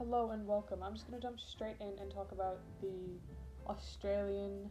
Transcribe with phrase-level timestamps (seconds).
[0.00, 0.82] Hello and welcome.
[0.82, 3.20] I'm just going to jump straight in and talk about the
[3.68, 4.70] Australian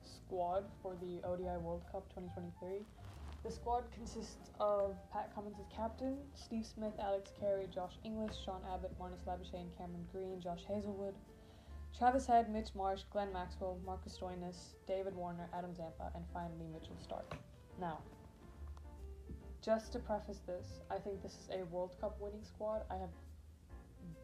[0.00, 2.86] squad for the ODI World Cup 2023.
[3.42, 8.60] The squad consists of Pat Cummins as captain, Steve Smith, Alex Carey, Josh Inglis, Sean
[8.72, 11.14] Abbott, Marnus Labuschagne, Cameron Green, Josh Hazlewood,
[11.98, 16.96] Travis Head, Mitch Marsh, Glenn Maxwell, Marcus Stoinis, David Warner, Adam Zampa, and finally Mitchell
[17.04, 17.36] Starc.
[17.80, 17.98] Now,
[19.64, 22.82] just to preface this, I think this is a World Cup winning squad.
[22.88, 23.10] I have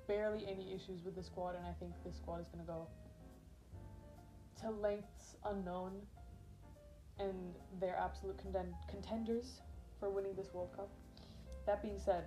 [0.07, 2.89] barely any issues with the squad, and I think this squad is going to go
[4.63, 5.93] to lengths unknown,
[7.19, 9.61] and they're absolute contend- contenders
[9.99, 10.89] for winning this World Cup.
[11.67, 12.25] That being said,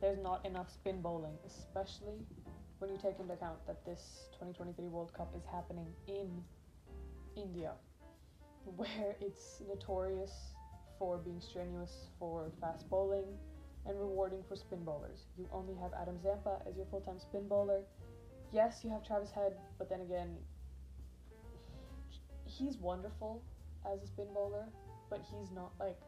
[0.00, 2.26] there's not enough spin bowling, especially
[2.78, 6.42] when you take into account that this 2023 World Cup is happening in
[7.36, 7.72] India,
[8.76, 10.32] where it's notorious
[10.98, 13.26] for being strenuous for fast bowling
[13.86, 15.26] and rewarding for spin bowlers.
[15.38, 17.82] You only have Adam Zampa as your full time spin bowler.
[18.52, 20.36] Yes, you have Travis Head, but then again,
[22.44, 23.42] he's wonderful
[23.90, 24.66] as a spin bowler,
[25.08, 25.98] but he's not like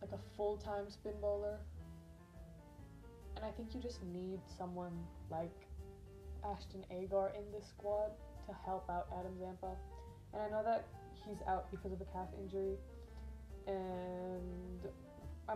[0.00, 1.58] like a full time spin bowler.
[3.36, 4.92] And I think you just need someone
[5.30, 5.66] like
[6.44, 8.10] Ashton Agar in this squad
[8.46, 9.76] to help out Adam Zampa.
[10.34, 10.86] And I know that
[11.24, 12.76] he's out because of a calf injury.
[13.66, 14.81] And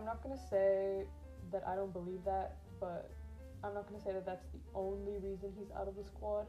[0.07, 1.03] not to say
[1.51, 3.11] that I don't believe that, but
[3.63, 6.47] I'm not to say that that's the only reason he's out of the squad.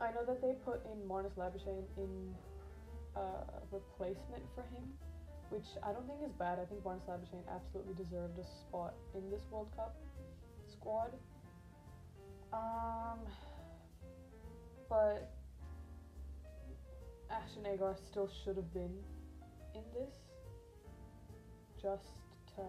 [0.00, 2.34] I know that they put in Marnus Labuschagne in
[3.14, 4.82] uh, replacement for him,
[5.50, 6.58] which I don't think is bad.
[6.58, 9.94] I think Marnus Labuschagne absolutely deserved a spot in this World Cup
[10.66, 11.12] squad.
[12.52, 13.20] Um,
[14.88, 15.30] but
[17.30, 18.96] Ashton Agar still should have been
[19.74, 20.14] in this,
[21.82, 22.12] just
[22.56, 22.62] to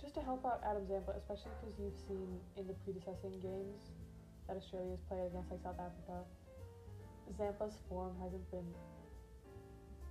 [0.00, 3.90] just to help out Adam Zampa, especially because you've seen in the predecessing games
[4.46, 6.22] that Australia has played against like South Africa,
[7.34, 8.70] Zampa's form hasn't been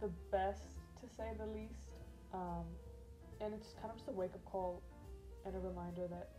[0.02, 1.96] the best to say the least,
[2.34, 2.66] um,
[3.40, 4.82] and it's kind of just a wake up call
[5.46, 6.30] and a reminder that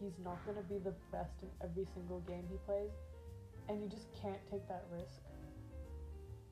[0.00, 2.94] he's not going to be the best in every single game he plays,
[3.68, 5.20] and you just can't take that risk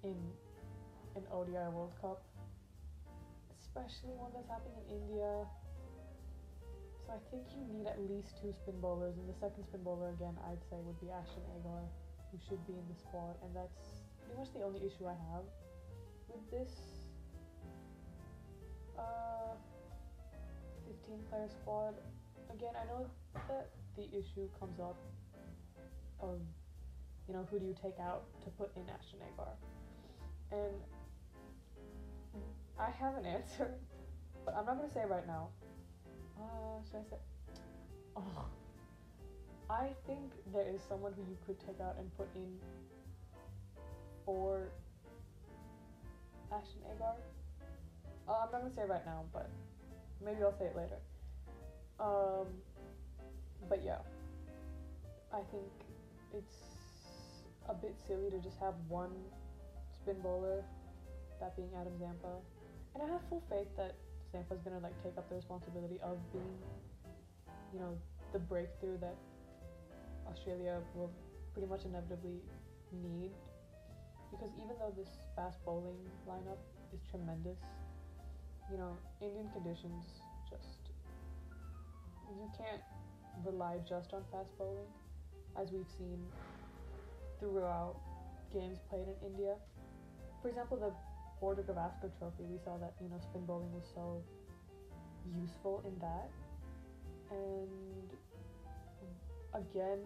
[0.04, 0.16] in
[1.16, 2.22] an ODI World Cup,
[3.72, 5.48] especially one that's happening in India.
[7.08, 10.12] So I think you need at least two spin bowlers, and the second spin bowler
[10.12, 11.88] again, I'd say would be Ashton Agar,
[12.28, 15.48] who should be in the squad, and that's pretty much the only issue I have
[16.28, 17.08] with this
[19.00, 19.56] uh,
[21.08, 21.96] 15 player squad.
[22.52, 23.08] Again, I know
[23.48, 25.00] that the issue comes up
[26.20, 26.44] of,
[27.26, 29.56] you know, who do you take out to put in Ashton Agar?
[30.52, 30.76] And
[32.82, 33.74] I have an answer,
[34.44, 35.50] but I'm not to say right now.
[36.36, 37.16] Uh, should I say?
[38.16, 38.46] Oh.
[39.70, 42.58] I think there is someone who you could take out and put in
[44.26, 44.68] for
[46.52, 47.14] Ashton Agar.
[48.28, 49.48] Uh, I'm not gonna say it right now, but
[50.24, 50.98] maybe I'll say it later.
[52.00, 52.48] Um,
[53.68, 54.02] but yeah,
[55.32, 55.70] I think
[56.34, 56.56] it's
[57.68, 59.14] a bit silly to just have one
[59.94, 60.64] spin bowler,
[61.40, 62.42] that being Adam Zampa,
[62.94, 63.94] and I have full faith that
[64.32, 66.56] Zampa's gonna like take up the responsibility of being,
[67.72, 67.96] you know,
[68.32, 69.16] the breakthrough that
[70.30, 71.10] Australia will
[71.52, 72.40] pretty much inevitably
[73.02, 73.30] need.
[74.30, 75.98] Because even though this fast bowling
[76.28, 76.60] lineup
[76.94, 77.58] is tremendous,
[78.70, 80.04] you know, Indian conditions
[80.48, 80.78] just
[82.32, 82.80] you can't
[83.44, 84.88] rely just on fast bowling,
[85.60, 86.18] as we've seen
[87.38, 87.96] throughout
[88.52, 89.54] games played in India.
[90.40, 90.92] For example, the
[91.42, 94.22] Border Gavaskar Trophy, we saw that you know spin bowling was so
[95.42, 96.30] useful in that,
[97.32, 98.08] and
[99.52, 99.98] again,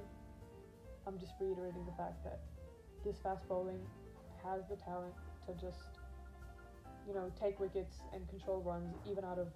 [1.06, 2.40] I'm just reiterating the fact that
[3.04, 3.84] this fast bowling
[4.42, 5.12] has the talent
[5.46, 6.00] to just
[7.06, 9.48] you know take wickets and control runs even out of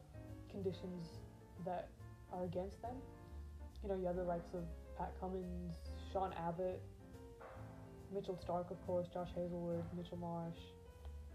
[0.51, 1.17] conditions
[1.65, 1.89] that
[2.31, 2.95] are against them.
[3.83, 4.65] You know, you have the likes of
[4.99, 5.73] Pat Cummins,
[6.13, 6.83] Sean Abbott,
[8.13, 10.61] Mitchell Starc, of course, Josh Hazlewood, Mitchell Marsh,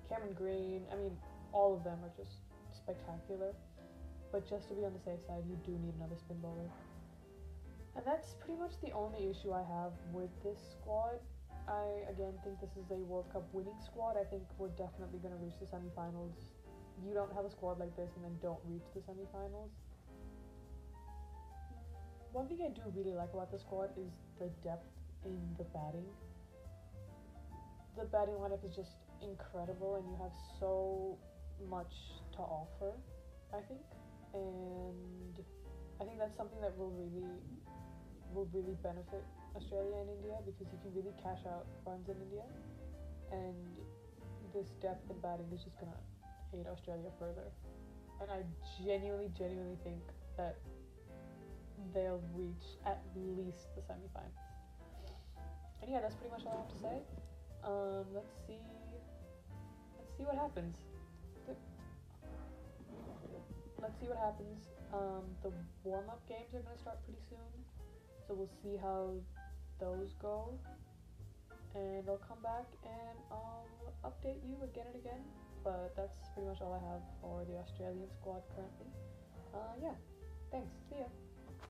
[0.09, 0.81] Cameron Green.
[0.91, 1.17] I mean,
[1.51, 2.43] all of them are just
[2.73, 3.53] spectacular.
[4.31, 6.69] But just to be on the safe side, you do need another spin bowler.
[7.95, 11.23] And that's pretty much the only issue I have with this squad.
[11.67, 14.17] I again think this is a World Cup winning squad.
[14.19, 16.35] I think we're definitely going to reach the semifinals.
[17.01, 19.71] You don't have a squad like this and then don't reach the semifinals.
[22.33, 24.91] One thing I do really like about the squad is the depth
[25.23, 26.05] in the batting.
[28.05, 31.17] The batting lineup is just incredible, and you have so
[31.67, 32.93] much to offer.
[33.49, 33.81] I think,
[34.37, 35.33] and
[35.99, 37.25] I think that's something that will really
[38.29, 39.25] will really benefit
[39.57, 42.45] Australia and India because you can really cash out funds in India,
[43.33, 43.57] and
[44.53, 45.97] this depth in batting is just gonna
[46.53, 47.49] aid Australia further.
[48.21, 48.45] And I
[48.85, 50.05] genuinely, genuinely think
[50.37, 50.61] that
[51.91, 54.37] they'll reach at least the semifinals.
[55.81, 57.01] And yeah, that's pretty much all I have to say.
[57.65, 58.61] Um, let's see.
[59.97, 60.77] Let's see what happens.
[63.81, 64.65] Let's see what happens.
[64.93, 65.51] Um, the
[65.83, 67.53] warm-up games are gonna start pretty soon,
[68.25, 69.13] so we'll see how
[69.79, 70.57] those go.
[71.75, 73.67] And I'll come back and I'll
[74.05, 75.21] update you again and again.
[75.63, 78.89] But that's pretty much all I have for the Australian squad currently.
[79.53, 79.97] Uh, yeah.
[80.51, 80.73] Thanks.
[80.89, 81.09] See ya.